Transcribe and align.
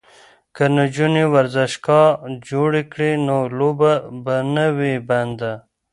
که 0.55 0.63
نجونې 0.77 1.23
ورزشگاه 1.35 2.09
جوړ 2.49 2.71
کړي 2.91 3.11
نو 3.27 3.37
لوبه 3.57 3.93
به 4.23 4.35
نه 4.55 4.65
وي 4.77 4.95
بنده. 5.09 5.53